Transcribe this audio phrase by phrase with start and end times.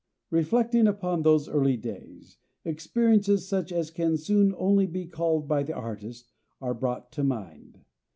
[0.31, 5.75] Reflecting upon those early days, experiences such as can soon only be called by the
[5.75, 7.81] artist, are brought to mind.